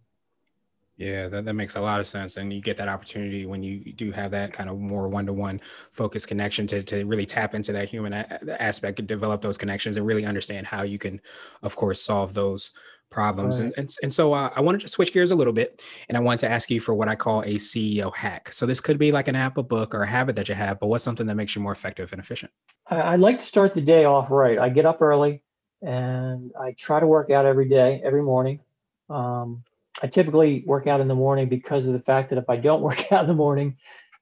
Yeah, 0.97 1.29
that, 1.29 1.47
that 1.47 1.55
makes 1.55 1.77
a 1.77 1.81
lot 1.81 2.01
of 2.01 2.07
sense. 2.07 2.37
And 2.37 2.53
you 2.53 2.61
get 2.61 2.77
that 2.77 2.89
opportunity 2.89 3.47
when 3.47 3.63
you 3.63 3.93
do 3.93 4.13
have 4.13 4.31
that 4.33 4.53
kind 4.53 4.69
of 4.69 4.79
more 4.79 5.09
one 5.09 5.27
to 5.27 5.33
one 5.33 5.61
focused 5.91 6.29
connection 6.29 6.67
to, 6.69 6.83
to 6.83 7.05
really 7.05 7.27
tap 7.27 7.55
into 7.55 7.73
that 7.73 7.89
human 7.89 8.13
a- 8.13 8.63
aspect 8.63 8.99
and 8.99 9.09
develop 9.09 9.41
those 9.41 9.57
connections 9.57 9.97
and 9.97 10.07
really 10.07 10.27
understand 10.27 10.67
how 10.67 10.83
you 10.83 10.99
can, 10.99 11.21
of 11.63 11.77
course, 11.77 12.01
solve 12.01 12.35
those 12.35 12.73
problems. 13.11 13.59
Right. 13.59 13.67
And, 13.67 13.75
and, 13.79 13.97
and 14.03 14.13
so 14.13 14.33
uh, 14.33 14.51
I 14.55 14.61
wanted 14.61 14.81
to 14.83 14.89
switch 14.89 15.13
gears 15.13 15.31
a 15.31 15.35
little 15.35 15.53
bit 15.53 15.83
and 16.09 16.17
I 16.17 16.21
wanted 16.21 16.41
to 16.41 16.51
ask 16.51 16.71
you 16.71 16.81
for 16.81 16.95
what 16.95 17.09
I 17.09 17.15
call 17.15 17.43
a 17.43 17.55
CEO 17.55 18.15
hack. 18.15 18.53
So 18.53 18.67
this 18.67 18.81
could 18.81 18.99
be 18.99 19.13
like 19.13 19.29
an 19.29 19.37
app, 19.37 19.59
a 19.59 19.63
book, 19.63 19.95
or 19.95 20.03
a 20.03 20.07
habit 20.07 20.37
that 20.37 20.49
you 20.49 20.55
have, 20.55 20.79
but 20.79 20.89
what's 20.89 21.05
something 21.05 21.27
that 21.27 21.37
makes 21.37 21.55
you 21.55 21.63
more 21.63 21.73
effective 21.73 22.13
and 22.13 22.21
efficient? 22.21 22.53
I, 22.89 23.01
I 23.01 23.17
like 23.17 23.39
to 23.39 23.45
start 23.45 23.75
the 23.75 23.81
day 23.81 24.05
off 24.05 24.31
right. 24.31 24.59
I 24.59 24.69
get 24.69 24.87
up 24.87 25.01
early 25.01 25.43
and 25.81 26.53
I 26.61 26.75
try 26.79 27.01
to 27.01 27.07
work 27.07 27.31
out 27.31 27.47
every 27.47 27.69
day, 27.69 28.01
every 28.05 28.23
morning. 28.23 28.61
Um, 29.09 29.63
I 30.01 30.07
typically 30.07 30.63
work 30.67 30.87
out 30.87 31.01
in 31.01 31.09
the 31.09 31.15
morning 31.15 31.49
because 31.49 31.87
of 31.87 31.93
the 31.93 32.01
fact 32.01 32.31
that 32.31 32.39
if 32.39 32.49
I 32.49 32.57
don't 32.57 32.83
work 32.89 33.13
out 33.13 33.23
in 33.23 33.29
the 33.29 33.35
morning 33.35 33.77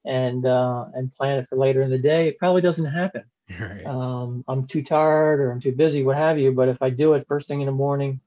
and 0.04 0.46
uh, 0.46 0.86
and 0.94 1.12
plan 1.12 1.38
it 1.38 1.48
for 1.48 1.56
later 1.56 1.82
in 1.82 1.90
the 1.90 1.98
day, 1.98 2.28
it 2.28 2.38
probably 2.38 2.62
doesn't 2.62 2.86
happen. 2.86 3.24
Right. 3.58 3.84
Um, 3.84 4.44
I'm 4.46 4.66
too 4.66 4.82
tired 4.82 5.40
or 5.40 5.50
I'm 5.50 5.60
too 5.60 5.72
busy, 5.72 6.04
what 6.04 6.16
have 6.16 6.38
you. 6.38 6.52
But 6.52 6.68
if 6.68 6.80
I 6.80 6.88
do 6.88 7.14
it 7.14 7.26
first 7.26 7.48
thing 7.48 7.60
in 7.60 7.66
the 7.66 7.72
morning, 7.72 8.20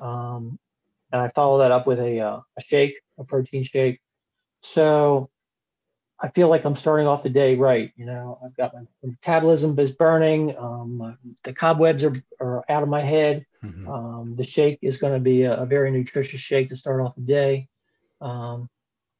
um, 0.00 0.58
and 1.12 1.22
I 1.22 1.28
follow 1.28 1.58
that 1.58 1.70
up 1.70 1.86
with 1.86 2.00
a 2.00 2.18
uh, 2.18 2.40
a 2.58 2.60
shake, 2.60 3.00
a 3.18 3.24
protein 3.24 3.62
shake, 3.62 4.00
so 4.62 5.30
I 6.20 6.28
feel 6.28 6.48
like 6.48 6.64
I'm 6.64 6.76
starting 6.76 7.06
off 7.06 7.22
the 7.22 7.30
day 7.30 7.56
right. 7.56 7.92
You 7.96 8.06
know, 8.06 8.38
I've 8.44 8.56
got 8.56 8.72
my 8.74 8.82
metabolism 9.02 9.78
is 9.78 9.90
burning. 9.90 10.56
Um, 10.56 11.18
the 11.42 11.52
cobwebs 11.52 12.04
are, 12.04 12.14
are 12.40 12.64
out 12.68 12.82
of 12.82 12.88
my 12.88 13.00
head. 13.00 13.44
Mm-hmm. 13.64 13.88
Um, 13.88 14.32
the 14.32 14.44
shake 14.44 14.78
is 14.80 14.96
going 14.96 15.14
to 15.14 15.20
be 15.20 15.42
a, 15.42 15.54
a, 15.54 15.66
very 15.66 15.90
nutritious 15.90 16.40
shake 16.40 16.68
to 16.68 16.76
start 16.76 17.00
off 17.00 17.14
the 17.14 17.22
day. 17.22 17.68
Um, 18.20 18.68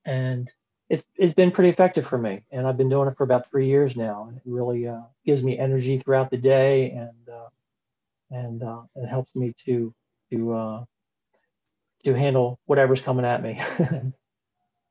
and 0.04 0.50
it's, 0.88 1.04
it's 1.16 1.32
been 1.32 1.50
pretty 1.50 1.70
effective 1.70 2.06
for 2.06 2.18
me. 2.18 2.44
And 2.52 2.66
I've 2.66 2.76
been 2.76 2.90
doing 2.90 3.08
it 3.08 3.16
for 3.16 3.24
about 3.24 3.50
three 3.50 3.66
years 3.66 3.96
now. 3.96 4.26
And 4.28 4.36
it 4.36 4.42
really 4.44 4.86
uh, 4.86 5.00
gives 5.26 5.42
me 5.42 5.58
energy 5.58 5.98
throughout 5.98 6.30
the 6.30 6.36
day 6.36 6.90
and, 6.90 7.28
uh, 7.28 7.48
and 8.30 8.62
uh, 8.62 8.82
it 8.96 9.06
helps 9.06 9.34
me 9.34 9.52
to, 9.64 9.94
to, 10.30 10.52
uh, 10.52 10.84
to 12.04 12.14
handle 12.14 12.60
whatever's 12.66 13.00
coming 13.00 13.24
at 13.24 13.42
me. 13.42 13.60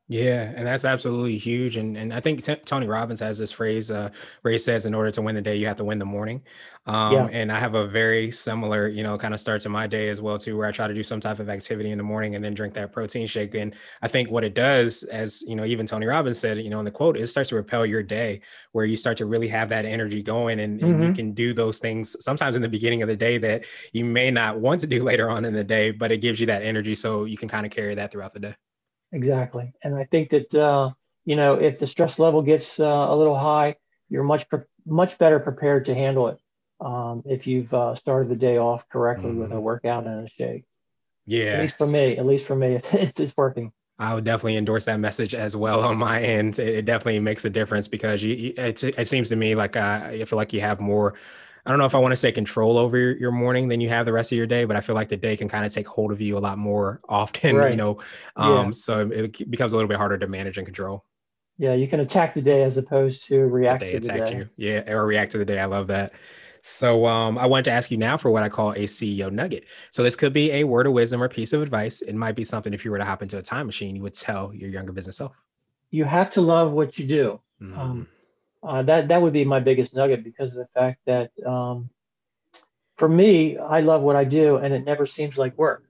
Yeah, 0.10 0.52
and 0.56 0.68
that's 0.68 0.84
absolutely 0.84 1.38
huge. 1.38 1.78
And 1.78 1.96
and 1.98 2.14
I 2.14 2.20
think 2.20 2.44
t- 2.44 2.56
Tony 2.66 2.88
Robbins 2.88 3.22
has 3.22 3.38
this 3.38 3.54
phrase 3.54 3.90
uh, 3.90 4.10
where 4.42 4.52
he 4.52 4.58
says, 4.58 4.86
"In 4.86 4.94
order 4.94 5.12
to 5.12 5.22
win 5.22 5.34
the 5.34 5.42
day, 5.42 5.56
you 5.56 5.66
have 5.68 5.78
to 5.78 5.86
win 5.86 5.98
the 5.98 6.06
morning." 6.06 6.44
Um, 6.86 7.26
Yeah. 7.26 7.32
and 7.32 7.50
I 7.50 7.58
have 7.58 7.74
a 7.74 7.88
very 7.88 8.30
similar, 8.30 8.90
you 8.90 9.02
know, 9.02 9.18
kind 9.18 9.34
of 9.34 9.40
start 9.40 9.62
to 9.62 9.70
my 9.70 9.88
day 9.88 10.10
as 10.10 10.20
well 10.20 10.38
too, 10.38 10.58
where 10.58 10.68
I 10.68 10.74
try 10.74 10.88
to 10.88 10.94
do 10.94 11.04
some 11.04 11.22
type 11.22 11.40
of 11.40 11.48
activity 11.50 11.90
in 11.90 11.98
the 11.98 12.04
morning 12.04 12.36
and 12.36 12.44
then 12.44 12.54
drink 12.54 12.74
that 12.74 12.92
protein 12.92 13.28
shake. 13.28 13.56
And 13.56 13.76
I 14.02 14.10
think 14.10 14.30
what 14.30 14.44
it 14.44 14.54
does, 14.56 15.04
as 15.04 15.42
you 15.48 15.56
know, 15.56 15.64
even 15.64 15.86
Tony 15.86 16.06
Robbins 16.06 16.38
said, 16.38 16.58
you 16.58 16.70
know, 16.70 16.80
in 16.80 16.86
the 16.86 16.92
quote, 16.92 17.16
it 17.18 17.28
starts 17.28 17.50
to 17.52 17.56
repel 17.56 17.86
your 17.86 18.04
day, 18.04 18.42
where 18.74 18.84
you 18.86 18.98
start 18.98 19.16
to 19.20 19.26
really 19.26 19.48
have 19.48 19.70
that 19.70 19.86
energy 19.86 20.22
going, 20.22 20.60
and, 20.60 20.82
and 20.82 21.02
you 21.02 21.12
Mhm. 21.12 21.14
can 21.14 21.32
do 21.34 21.54
those 21.54 21.80
things 21.80 22.18
sometimes 22.20 22.58
in 22.58 22.62
the 22.62 22.68
beginning 22.70 23.02
of 23.02 23.08
the 23.08 23.16
day 23.16 23.38
that 23.38 23.66
you 23.94 24.04
may 24.04 24.30
not 24.32 24.60
want 24.60 24.82
to 24.82 24.88
do 24.88 25.02
later 25.02 25.30
on 25.30 25.46
in 25.46 25.54
the 25.54 25.64
day, 25.64 25.92
but 25.92 26.12
it 26.12 26.18
gives 26.18 26.42
you 26.42 26.46
that 26.48 26.62
energy, 26.62 26.94
so 26.94 27.24
you 27.24 27.38
can 27.38 27.48
kind 27.48 27.66
of 27.66 27.72
carry 27.72 27.96
that 27.96 28.12
throughout 28.12 28.34
the 28.34 28.40
day. 28.42 28.56
Exactly. 29.14 29.72
And 29.84 29.96
I 29.96 30.06
think 30.06 30.30
that, 30.32 30.54
uh, 30.54 30.92
you 31.26 31.38
know, 31.38 31.56
if 31.56 31.80
the 31.80 31.88
stress 31.88 32.20
level 32.20 32.42
gets 32.42 32.80
uh, 32.82 32.86
a 33.10 33.16
little 33.16 33.38
high, 33.38 33.78
you're 34.10 34.24
much, 34.26 34.50
pre- 34.50 34.60
much 34.86 35.18
better 35.18 35.40
prepared 35.40 35.86
to 35.86 35.96
handle 35.96 36.28
it 36.30 36.40
um, 36.82 37.24
if 37.26 37.48
you've 37.48 37.74
uh, 37.74 37.96
started 37.96 38.30
the 38.30 38.36
day 38.36 38.58
off 38.58 38.90
correctly 38.90 39.34
with 39.34 39.52
a 39.52 39.56
Mhm. 39.56 39.62
workout 39.62 40.08
and 40.08 40.28
a 40.28 40.30
shake. 40.30 40.66
Yeah. 41.26 41.54
At 41.54 41.62
least 41.62 41.78
for 41.78 41.88
me, 41.88 42.18
at 42.18 42.26
least 42.26 42.46
for 42.46 42.56
me, 42.58 42.76
it's, 42.94 43.20
it's 43.20 43.38
working. 43.38 43.72
I 44.00 44.16
would 44.16 44.24
definitely 44.26 44.58
endorse 44.58 44.86
that 44.86 45.00
message 45.00 45.36
as 45.36 45.56
well 45.56 45.82
on 45.82 45.98
my 45.98 46.22
end. 46.22 46.60
It 46.60 46.68
it 46.80 46.86
definitely 46.86 47.20
makes 47.20 47.46
a 47.46 47.50
difference 47.50 47.88
because 47.88 48.24
you, 48.24 48.34
you- 48.34 48.54
it, 48.58 48.84
it 48.84 49.08
seems 49.08 49.30
to 49.30 49.36
me 49.36 49.56
like 49.56 49.78
uh, 49.78 50.02
I 50.06 50.26
feel 50.26 50.38
like 50.38 50.54
you 50.54 50.62
have 50.62 50.82
more. 50.82 51.14
I 51.66 51.70
don't 51.70 51.80
know 51.80 51.86
if 51.86 51.96
I 51.96 52.00
want 52.00 52.12
to 52.12 52.18
say 52.18 52.32
control 52.32 52.78
over 52.78 52.98
your, 52.98 53.18
your 53.18 53.32
morning 53.32 53.70
than 53.70 53.80
you 53.80 53.90
have 53.90 54.06
the 54.06 54.12
rest 54.14 54.32
of 54.32 54.38
your 54.38 54.48
day, 54.48 54.66
but 54.66 54.76
I 54.76 54.82
feel 54.82 54.96
like 54.96 55.10
the 55.10 55.18
day 55.18 55.38
can 55.38 55.48
kind 55.48 55.66
of 55.66 55.74
take 55.74 55.88
hold 55.88 56.12
of 56.12 56.20
you 56.20 56.38
a 56.38 56.40
lot 56.40 56.58
more 56.58 57.00
often, 57.10 57.56
you 57.56 57.62
Right. 57.62 57.78
know. 57.78 58.00
Yeah. 58.38 58.60
Um, 58.60 58.74
so 58.74 59.10
it 59.10 59.50
becomes 59.50 59.74
a 59.74 59.78
little 59.78 59.88
bit 59.88 59.98
harder 59.98 60.18
to 60.18 60.28
manage 60.28 60.58
and 60.58 60.66
control. 60.68 61.06
Yeah, 61.58 61.74
you 61.74 61.88
can 61.88 62.00
attack 62.00 62.34
the 62.34 62.42
day 62.42 62.64
as 62.64 62.78
opposed 62.78 63.24
to 63.28 63.40
react 63.46 63.82
they 63.82 63.92
to 63.92 64.00
the 64.00 64.08
attacked 64.08 64.32
day. 64.32 64.38
you. 64.40 64.50
Yeah, 64.58 64.92
or 64.92 65.06
react 65.06 65.32
to 65.34 65.38
the 65.38 65.46
day. 65.46 65.60
I 65.60 65.66
love 65.66 65.88
that. 65.88 66.14
So 66.64 67.06
um, 67.06 67.38
I 67.38 67.46
wanted 67.46 67.66
to 67.66 67.72
ask 67.72 67.92
you 67.92 67.98
now 67.98 68.18
for 68.18 68.32
what 68.32 68.42
I 68.42 68.50
call 68.50 68.72
a 68.72 68.86
CEO 68.88 69.30
nugget. 69.32 69.66
So 69.92 70.02
this 70.02 70.16
could 70.16 70.34
be 70.34 70.52
a 70.52 70.64
word 70.64 70.88
of 70.88 70.94
wisdom 70.94 71.22
or 71.22 71.30
piece 71.30 71.54
of 71.54 71.62
advice. 71.62 72.02
It 72.02 72.16
might 72.16 72.36
be 72.36 72.44
something 72.44 72.74
if 72.74 72.84
you 72.86 72.92
were 72.92 72.98
to 72.98 73.06
hop 73.06 73.22
into 73.22 73.38
a 73.38 73.42
time 73.42 73.66
machine, 73.68 73.96
you 73.96 74.02
would 74.02 74.14
tell 74.14 74.54
your 74.54 74.70
younger 74.70 74.94
business 74.94 75.18
self. 75.18 75.36
You 75.92 76.06
have 76.06 76.30
to 76.32 76.42
love 76.42 76.72
what 76.72 76.98
you 76.98 77.06
do. 77.06 77.42
Mm, 77.62 77.78
Um, 77.78 78.08
Uh, 78.64 78.82
that 78.84 79.10
that 79.10 79.22
would 79.22 79.34
be 79.34 79.44
my 79.44 79.60
biggest 79.60 79.94
nugget 79.94 80.24
because 80.24 80.52
of 80.52 80.58
the 80.58 80.68
fact 80.74 81.00
that 81.06 81.32
um, 81.46 81.90
for 82.98 83.10
me, 83.10 83.58
I 83.58 83.82
love 83.82 84.02
what 84.02 84.16
I 84.16 84.24
do 84.24 84.58
and 84.58 84.74
it 84.74 84.86
never 84.86 85.06
seems 85.06 85.38
like 85.38 85.58
work. 85.58 85.84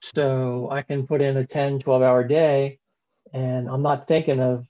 So 0.00 0.68
I 0.70 0.82
can 0.82 1.06
put 1.06 1.22
in 1.22 1.36
a 1.36 1.46
10, 1.46 1.78
12 1.78 2.02
hour 2.02 2.24
day 2.24 2.78
and 3.32 3.68
I'm 3.68 3.82
not 3.82 4.06
thinking 4.06 4.40
of 4.40 4.66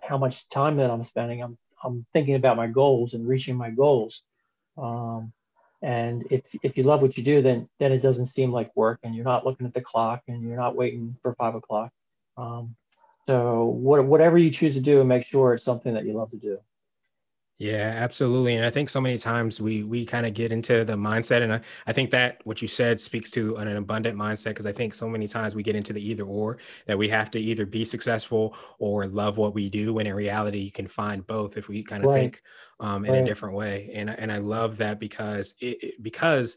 how 0.00 0.18
much 0.18 0.48
time 0.48 0.76
that 0.76 0.90
I'm 0.90 1.04
spending. 1.04 1.42
I'm, 1.42 1.56
I'm 1.82 2.04
thinking 2.12 2.34
about 2.34 2.56
my 2.56 2.66
goals 2.66 3.14
and 3.14 3.26
reaching 3.26 3.56
my 3.56 3.70
goals. 3.70 4.22
Um, 4.76 5.32
and 5.82 6.26
if, 6.30 6.42
if 6.62 6.76
you 6.76 6.84
love 6.84 7.02
what 7.02 7.16
you 7.16 7.22
do, 7.22 7.42
then, 7.42 7.68
then 7.78 7.92
it 7.92 8.00
doesn't 8.00 8.26
seem 8.26 8.50
like 8.50 8.74
work 8.74 9.00
and 9.02 9.14
you're 9.14 9.24
not 9.24 9.44
looking 9.44 9.66
at 9.66 9.74
the 9.74 9.80
clock 9.80 10.22
and 10.28 10.42
you're 10.42 10.56
not 10.56 10.76
waiting 10.76 11.16
for 11.22 11.34
five 11.34 11.54
o'clock. 11.54 11.92
Um, 12.36 12.74
so 13.26 13.64
what, 13.66 14.04
whatever 14.04 14.38
you 14.38 14.50
choose 14.50 14.74
to 14.74 14.80
do, 14.80 15.02
make 15.04 15.26
sure 15.26 15.54
it's 15.54 15.64
something 15.64 15.94
that 15.94 16.04
you 16.04 16.12
love 16.14 16.30
to 16.30 16.38
do. 16.38 16.58
Yeah, 17.56 17.92
absolutely. 17.98 18.56
And 18.56 18.66
I 18.66 18.70
think 18.70 18.88
so 18.88 19.00
many 19.00 19.16
times 19.16 19.60
we 19.60 19.84
we 19.84 20.04
kind 20.04 20.26
of 20.26 20.34
get 20.34 20.50
into 20.50 20.84
the 20.84 20.94
mindset, 20.94 21.40
and 21.40 21.52
I, 21.52 21.60
I 21.86 21.92
think 21.92 22.10
that 22.10 22.40
what 22.42 22.60
you 22.60 22.66
said 22.66 23.00
speaks 23.00 23.30
to 23.30 23.56
an, 23.56 23.68
abundant 23.68 24.18
mindset 24.18 24.50
because 24.50 24.66
I 24.66 24.72
think 24.72 24.92
so 24.92 25.08
many 25.08 25.28
times 25.28 25.54
we 25.54 25.62
get 25.62 25.76
into 25.76 25.92
the 25.92 26.04
either 26.04 26.24
or 26.24 26.58
that 26.86 26.98
we 26.98 27.08
have 27.10 27.30
to 27.30 27.38
either 27.38 27.64
be 27.64 27.84
successful 27.84 28.56
or 28.80 29.06
love 29.06 29.38
what 29.38 29.54
we 29.54 29.70
do. 29.70 29.94
When 29.94 30.08
in 30.08 30.14
reality, 30.14 30.58
you 30.58 30.72
can 30.72 30.88
find 30.88 31.24
both 31.24 31.56
if 31.56 31.68
we 31.68 31.84
kind 31.84 32.02
of 32.04 32.10
Right. 32.10 32.22
think 32.22 32.42
um, 32.80 33.04
in 33.04 33.14
a 33.14 33.22
different 33.22 33.54
way. 33.54 33.88
And 33.94 34.10
I- 34.10 34.14
and 34.14 34.32
I 34.32 34.38
love 34.38 34.78
that 34.78 34.98
because 34.98 35.54
it- 35.60 36.02
because 36.02 36.56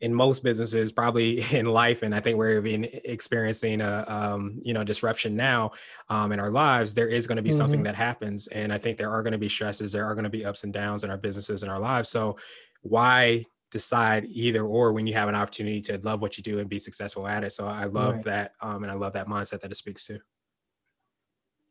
in 0.00 0.14
most 0.14 0.42
businesses, 0.42 0.92
probably 0.92 1.40
in 1.52 1.66
life, 1.66 2.02
and 2.02 2.14
I 2.14 2.20
think 2.20 2.38
we're 2.38 2.64
even 2.64 2.88
experiencing 3.04 3.80
a 3.80 4.04
um, 4.08 4.60
you 4.62 4.74
know 4.74 4.84
disruption 4.84 5.36
now 5.36 5.72
um, 6.08 6.32
in 6.32 6.40
our 6.40 6.50
lives. 6.50 6.94
There 6.94 7.08
is 7.08 7.26
going 7.26 7.36
to 7.36 7.42
be 7.42 7.52
something 7.52 7.80
Mhm. 7.80 7.84
that 7.84 7.94
happens, 7.94 8.46
and 8.48 8.72
I 8.72 8.78
think 8.78 8.98
there 8.98 9.10
are 9.10 9.22
going 9.22 9.32
to 9.32 9.38
be 9.38 9.48
stresses. 9.48 9.92
There 9.92 10.04
are 10.06 10.14
going 10.14 10.24
to 10.24 10.30
be 10.30 10.44
ups 10.44 10.64
and 10.64 10.72
downs 10.72 11.04
in 11.04 11.10
our 11.10 11.18
businesses 11.18 11.62
and 11.62 11.70
our 11.72 11.80
lives. 11.80 12.10
So 12.10 12.36
why 12.82 13.44
decide 13.70 14.24
either 14.30 14.64
or 14.64 14.92
when 14.92 15.06
you 15.06 15.12
have 15.14 15.28
an 15.28 15.34
opportunity 15.34 15.80
to 15.82 15.98
love 15.98 16.22
what 16.22 16.38
you 16.38 16.42
do 16.42 16.58
and 16.58 16.68
be 16.70 16.78
successful 16.78 17.26
at 17.26 17.44
it? 17.44 17.52
So 17.52 17.66
I 17.66 17.84
love 17.84 18.14
Right. 18.14 18.24
that, 18.24 18.52
um, 18.62 18.82
and 18.82 18.90
I 18.90 18.94
love 18.94 19.12
that 19.14 19.26
mindset 19.28 19.60
that 19.60 19.70
it 19.70 19.76
speaks 19.76 20.06
to. 20.06 20.20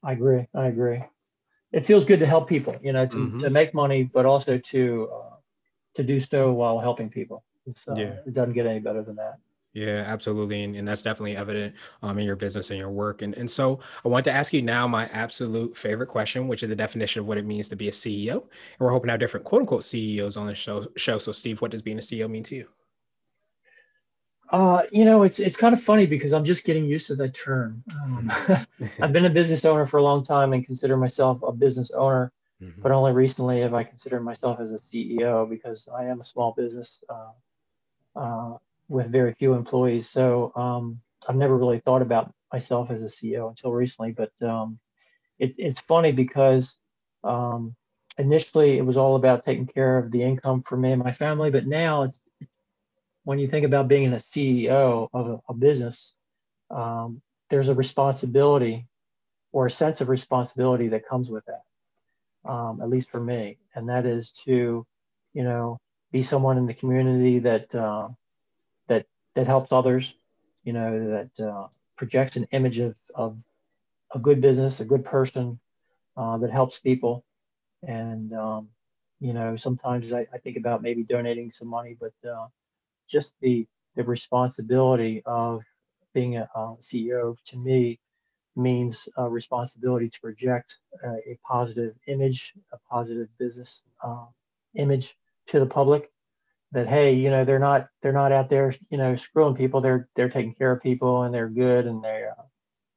I 0.04 0.12
agree. 0.12 0.48
I 0.54 0.68
agree. 0.68 1.04
It 1.72 1.86
feels 1.86 2.04
good 2.06 2.20
to 2.20 2.26
help 2.26 2.48
people, 2.48 2.78
you 2.84 2.94
know, 2.94 3.06
to, 3.08 3.18
Mhm. 3.20 3.40
to 3.40 3.50
make 3.50 3.74
money, 3.74 4.04
but 4.04 4.26
also 4.26 4.58
to 4.58 5.10
uh, 5.12 5.36
to 5.96 6.04
do 6.04 6.20
so 6.20 6.54
while 6.54 6.80
helping 6.80 7.10
people. 7.10 7.44
It's, 7.68 7.88
uh, 7.88 7.94
Yeah. 7.96 8.16
It 8.26 8.34
doesn't 8.34 8.54
get 8.54 8.66
any 8.66 8.80
better 8.80 9.04
than 9.04 9.16
that. 9.18 9.40
Yeah, 9.74 10.04
absolutely. 10.08 10.64
And, 10.64 10.76
and 10.76 10.88
that's 10.88 11.04
definitely 11.04 11.38
evident 11.38 11.76
um, 12.02 12.18
in 12.18 12.26
your 12.26 12.36
business 12.36 12.72
and 12.72 12.80
your 12.80 12.90
work. 12.90 13.22
And, 13.22 13.36
and 13.36 13.52
so 13.52 13.80
I 14.04 14.08
want 14.08 14.24
to 14.26 14.32
ask 14.32 14.52
you 14.52 14.64
now 14.64 14.88
my 14.88 15.06
absolute 15.08 15.78
favorite 15.78 16.08
question, 16.08 16.48
which 16.48 16.64
is 16.64 16.70
the 16.70 16.76
definition 16.76 17.20
of 17.20 17.28
what 17.28 17.38
it 17.38 17.46
means 17.46 17.68
to 17.70 17.76
be 17.76 17.88
a 17.88 17.92
CEO. 17.92 18.32
And 18.42 18.80
we're 18.80 18.92
hoping 18.92 19.10
to 19.10 19.12
have 19.12 19.20
different 19.20 19.46
quote 19.46 19.62
unquote 19.62 19.84
CEOs 19.84 20.36
on 20.36 20.48
the 20.48 20.56
show. 20.56 20.88
show. 20.96 21.20
So, 21.20 21.32
Steve, 21.32 21.62
what 21.62 21.70
does 21.70 21.84
being 21.84 22.00
a 22.00 22.02
CEO 22.02 22.28
mean 22.28 22.44
to 22.44 22.56
you? 22.56 22.68
Uh, 24.50 24.84
you 24.92 25.04
know, 25.04 25.24
it's 25.24 25.40
it's 25.40 25.58
kind 25.58 25.74
of 25.74 25.82
funny 25.82 26.06
because 26.06 26.32
I'm 26.32 26.46
just 26.46 26.64
getting 26.64 26.86
used 26.86 27.08
to 27.08 27.16
that 27.16 27.34
term. 27.34 27.84
Um, 27.92 28.32
I've 29.02 29.12
been 29.12 29.26
a 29.26 29.30
business 29.30 29.66
owner 29.66 29.86
for 29.86 29.98
a 29.98 30.04
long 30.04 30.24
time 30.24 30.54
and 30.54 30.66
consider 30.66 30.96
myself 30.98 31.44
a 31.44 31.52
business 31.52 31.92
owner, 31.92 32.32
Mhm. 32.64 32.82
but 32.82 32.92
only 32.92 33.12
recently 33.12 33.62
have 33.62 33.74
I 33.76 33.84
considered 33.84 34.22
myself 34.22 34.60
as 34.60 34.72
a 34.72 34.80
CEO 34.80 35.48
because 35.48 35.88
I 35.94 36.06
am 36.06 36.22
a 36.22 36.24
small 36.24 36.54
business 36.58 37.04
uh, 37.10 37.32
uh, 38.18 38.58
with 38.90 39.12
very 39.12 39.34
few 39.34 39.54
employees. 39.54 40.10
So 40.10 40.52
um, 40.56 41.00
I've 41.28 41.36
never 41.36 41.58
really 41.58 41.80
thought 41.80 42.02
about 42.02 42.34
myself 42.52 42.90
as 42.92 43.04
a 43.04 43.08
CEO 43.08 43.50
until 43.50 43.72
recently. 43.72 44.12
But 44.12 44.32
um, 44.42 44.80
it's 45.40 45.58
it's 45.58 45.80
funny 45.80 46.12
because 46.12 46.78
um, 47.24 47.76
initially 48.18 48.78
it 48.78 48.86
was 48.86 48.98
all 48.98 49.16
about 49.16 49.46
taking 49.46 49.68
care 49.68 49.98
of 49.98 50.12
the 50.12 50.24
income 50.24 50.64
for 50.64 50.78
me 50.78 50.92
and 50.92 51.04
my 51.04 51.12
family, 51.12 51.52
but 51.52 51.68
now 51.68 52.04
it's 52.04 52.20
when 53.24 53.40
you 53.40 53.48
think 53.48 53.66
about 53.66 53.90
being 53.90 54.14
a 54.14 54.16
CEO 54.16 55.10
of 55.14 55.28
a, 55.28 55.40
a 55.50 55.54
business, 55.54 56.14
um, 56.72 57.22
there's 57.50 57.68
a 57.68 57.76
responsibility 57.76 58.88
or 59.52 59.66
a 59.66 59.70
sense 59.70 60.00
of 60.00 60.08
responsibility 60.08 60.88
that 60.88 61.06
comes 61.06 61.30
with 61.30 61.44
that, 61.46 62.50
um, 62.50 62.82
at 62.82 62.90
least 62.90 63.10
for 63.10 63.20
me. 63.20 63.58
And 63.76 63.90
that 63.90 64.06
is 64.06 64.32
to, 64.46 64.86
you 65.34 65.44
know, 65.44 65.78
be 66.12 66.22
someone 66.22 66.58
in 66.58 66.66
the 66.66 66.74
community 66.74 67.40
that 67.40 67.74
uh, 67.74 68.10
that 68.88 69.06
that 69.36 69.48
helps 69.48 69.72
others, 69.72 70.14
you 70.64 70.74
know, 70.74 71.10
that 71.10 71.46
uh, 71.46 71.68
projects 71.96 72.36
an 72.36 72.48
image 72.52 72.80
of, 72.80 72.96
of 73.14 73.38
a 74.14 74.20
good 74.20 74.42
business, 74.42 74.80
a 74.80 74.86
good 74.86 75.04
person 75.04 75.60
uh, 76.16 76.38
that 76.38 76.52
helps 76.52 76.80
people. 76.80 77.26
And 77.84 78.34
um, 78.34 78.70
you 79.20 79.34
know, 79.34 79.56
sometimes 79.56 80.14
I, 80.14 80.28
I 80.34 80.38
think 80.38 80.58
about 80.58 80.82
maybe 80.82 81.04
donating 81.04 81.52
some 81.52 81.68
money, 81.68 81.98
but 82.00 82.14
uh, 82.30 82.48
just 83.08 83.36
the 83.42 83.68
the 83.96 84.04
responsibility 84.04 85.24
of 85.26 85.64
being 86.14 86.38
a, 86.38 86.50
uh 86.56 86.76
CEO 86.80 87.36
to 87.46 87.58
me 87.58 88.00
means 88.56 89.08
a 89.18 89.30
responsibility 89.30 90.10
to 90.10 90.20
project 90.20 90.78
a 91.04 91.38
positive 91.46 91.94
image, 92.08 92.54
a 92.74 92.78
positive 92.90 93.28
business 93.38 93.84
uh, 94.04 94.26
image 94.76 95.16
to 95.48 95.60
the 95.60 95.66
public. 95.66 96.12
That 96.74 96.88
hey, 96.88 97.14
you 97.14 97.30
know 97.30 97.46
they're 97.46 97.60
not 97.60 97.88
they're 98.02 98.12
not 98.12 98.34
out 98.34 98.50
there 98.50 98.74
you 98.90 98.98
know 98.98 99.16
screwing 99.16 99.56
people. 99.56 99.82
They're 99.82 100.10
they're 100.16 100.30
taking 100.30 100.54
care 100.54 100.72
of 100.72 100.84
people 100.84 101.24
and 101.24 101.34
they're 101.34 101.50
good 101.50 101.86
and 101.86 102.04
they 102.04 102.26
uh, 102.26 102.44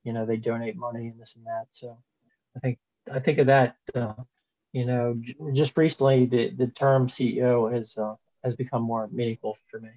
you 0.02 0.12
know 0.12 0.26
they 0.26 0.36
donate 0.38 0.76
money 0.76 1.06
and 1.06 1.20
this 1.20 1.36
and 1.36 1.46
that. 1.46 1.66
So 1.70 1.96
I 2.56 2.60
think 2.60 2.78
I 3.12 3.20
think 3.20 3.38
of 3.38 3.46
that. 3.46 3.76
Uh, 3.94 4.14
you 4.72 4.86
know, 4.86 5.16
j- 5.20 5.34
just 5.52 5.76
recently 5.76 6.26
the 6.26 6.50
the 6.50 6.66
term 6.66 7.06
CEO 7.06 7.72
has 7.72 7.96
uh, 7.96 8.14
has 8.42 8.54
become 8.54 8.82
more 8.82 9.08
meaningful 9.12 9.56
for 9.70 9.80
me. 9.80 9.90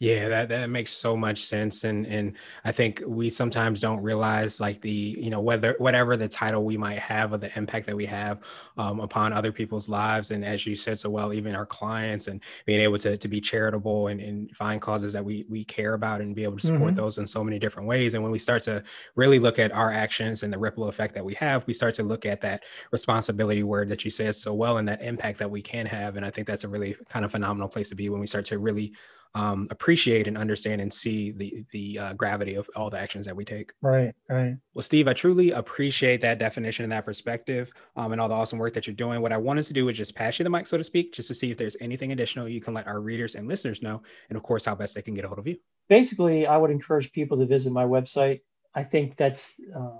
Yeah, 0.00 0.28
that, 0.28 0.48
that 0.50 0.70
makes 0.70 0.92
so 0.92 1.16
much 1.16 1.42
sense. 1.42 1.82
And 1.82 2.06
and 2.06 2.36
I 2.64 2.70
think 2.70 3.02
we 3.04 3.30
sometimes 3.30 3.80
don't 3.80 4.00
realize 4.00 4.60
like 4.60 4.80
the, 4.80 4.92
you 4.92 5.28
know, 5.28 5.40
whether 5.40 5.74
whatever 5.78 6.16
the 6.16 6.28
title 6.28 6.64
we 6.64 6.76
might 6.76 7.00
have 7.00 7.32
or 7.32 7.38
the 7.38 7.50
impact 7.58 7.86
that 7.86 7.96
we 7.96 8.06
have 8.06 8.44
um, 8.76 9.00
upon 9.00 9.32
other 9.32 9.50
people's 9.50 9.88
lives. 9.88 10.30
And 10.30 10.44
as 10.44 10.64
you 10.64 10.76
said 10.76 11.00
so 11.00 11.10
well, 11.10 11.32
even 11.32 11.56
our 11.56 11.66
clients 11.66 12.28
and 12.28 12.40
being 12.64 12.78
able 12.80 12.98
to, 12.98 13.16
to 13.18 13.26
be 13.26 13.40
charitable 13.40 14.06
and, 14.06 14.20
and 14.20 14.54
find 14.56 14.80
causes 14.80 15.14
that 15.14 15.24
we 15.24 15.44
we 15.48 15.64
care 15.64 15.94
about 15.94 16.20
and 16.20 16.32
be 16.36 16.44
able 16.44 16.58
to 16.58 16.62
support 16.64 16.94
Mhm. 16.94 16.94
those 16.94 17.18
in 17.18 17.26
so 17.26 17.42
many 17.42 17.58
different 17.58 17.88
ways. 17.88 18.14
And 18.14 18.22
when 18.22 18.30
we 18.30 18.38
start 18.38 18.62
to 18.64 18.84
really 19.16 19.40
look 19.40 19.58
at 19.58 19.72
our 19.72 19.90
actions 19.90 20.44
and 20.44 20.52
the 20.52 20.60
ripple 20.60 20.88
effect 20.88 21.14
that 21.14 21.24
we 21.24 21.34
have, 21.34 21.66
we 21.66 21.72
start 21.72 21.94
to 21.94 22.04
look 22.04 22.24
at 22.24 22.40
that 22.42 22.62
responsibility 22.92 23.64
word 23.64 23.88
that 23.88 24.04
you 24.04 24.12
said 24.12 24.36
so 24.36 24.54
well 24.54 24.78
and 24.78 24.86
that 24.86 25.02
impact 25.02 25.40
that 25.40 25.50
we 25.50 25.60
can 25.60 25.86
have. 25.86 26.16
And 26.16 26.24
I 26.24 26.30
think 26.30 26.46
that's 26.46 26.62
a 26.62 26.68
really 26.68 26.94
kind 27.08 27.24
of 27.24 27.32
phenomenal 27.32 27.68
place 27.68 27.88
to 27.88 27.96
be 27.96 28.08
when 28.10 28.20
we 28.20 28.28
start 28.28 28.44
to 28.46 28.60
really 28.60 28.94
um, 29.34 29.68
appreciate 29.70 30.26
and 30.26 30.36
understand 30.36 30.80
and 30.80 30.92
see 30.92 31.32
the 31.32 31.64
the 31.72 31.98
uh, 31.98 32.12
gravity 32.14 32.54
of 32.54 32.68
all 32.76 32.90
the 32.90 32.98
actions 32.98 33.26
that 33.26 33.36
we 33.36 33.44
take. 33.44 33.72
Right, 33.82 34.14
right. 34.28 34.56
Well, 34.74 34.82
Steve, 34.82 35.08
I 35.08 35.12
truly 35.12 35.50
appreciate 35.50 36.20
that 36.22 36.38
definition 36.38 36.84
and 36.84 36.92
that 36.92 37.04
perspective 37.04 37.72
um, 37.96 38.12
and 38.12 38.20
all 38.20 38.28
the 38.28 38.34
awesome 38.34 38.58
work 38.58 38.74
that 38.74 38.86
you're 38.86 38.96
doing. 38.96 39.20
What 39.20 39.32
I 39.32 39.36
wanted 39.36 39.64
to 39.64 39.72
do 39.72 39.84
was 39.84 39.96
just 39.96 40.14
pass 40.14 40.38
you 40.38 40.44
the 40.44 40.50
mic, 40.50 40.66
so 40.66 40.76
to 40.76 40.84
speak, 40.84 41.12
just 41.12 41.28
to 41.28 41.34
see 41.34 41.50
if 41.50 41.58
there's 41.58 41.76
anything 41.80 42.12
additional 42.12 42.48
you 42.48 42.60
can 42.60 42.74
let 42.74 42.86
our 42.86 43.00
readers 43.00 43.34
and 43.34 43.48
listeners 43.48 43.82
know, 43.82 44.02
and 44.28 44.36
of 44.36 44.42
course, 44.42 44.64
how 44.64 44.74
best 44.74 44.94
they 44.94 45.02
can 45.02 45.14
get 45.14 45.24
a 45.24 45.28
hold 45.28 45.38
of 45.38 45.46
you. 45.46 45.56
Basically, 45.88 46.46
I 46.46 46.56
would 46.56 46.70
encourage 46.70 47.12
people 47.12 47.38
to 47.38 47.46
visit 47.46 47.72
my 47.72 47.84
website. 47.84 48.40
I 48.74 48.84
think 48.84 49.16
that's 49.16 49.60
uh, 49.74 49.98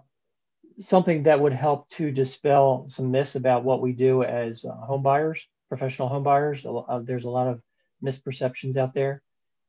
something 0.79 1.25
that 1.25 1.41
would 1.41 1.53
help 1.53 1.89
to 1.91 2.11
dispel 2.11 2.87
some 2.89 3.11
myths 3.11 3.35
about 3.35 3.65
what 3.65 3.81
we 3.81 3.93
do 3.93 4.23
as 4.23 4.65
uh, 4.65 4.73
home 4.73 5.03
buyers, 5.03 5.47
professional 5.69 6.09
home 6.09 6.23
buyers. 6.23 6.65
Uh, 6.65 7.01
there's 7.01 7.25
a 7.25 7.31
lot 7.31 7.49
of 7.49 7.61
misperceptions 8.03 8.77
out 8.77 8.95
there. 8.95 9.23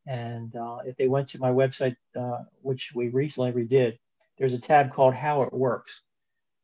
And 0.08 0.56
uh, 0.56 0.80
if 0.86 0.96
they 0.96 1.08
went 1.08 1.28
to 1.30 1.40
my 1.40 1.52
website, 1.52 1.96
uh, 2.20 2.44
which 2.62 2.92
we 2.96 3.10
recently 3.10 3.52
redid, 3.52 3.98
there's 4.38 4.54
a 4.54 4.62
tab 4.62 4.92
called 4.92 5.14
How 5.14 5.44
It 5.44 5.54
Works. 5.54 6.02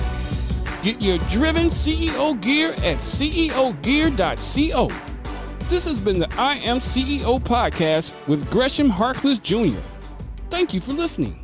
Get 0.82 1.02
your 1.02 1.18
driven 1.30 1.68
CEO 1.68 2.40
gear 2.42 2.74
at 2.74 2.98
ceogear.co. 2.98 4.90
This 5.68 5.86
has 5.86 6.00
been 6.00 6.20
the 6.20 6.28
I 6.38 6.56
Am 6.56 6.78
CEO 6.78 7.40
podcast 7.40 8.14
with 8.28 8.50
Gresham 8.52 8.90
Harkless 8.90 9.42
Jr. 9.42 9.80
Thank 10.50 10.74
you 10.74 10.82
for 10.82 10.94
listening. 10.94 11.43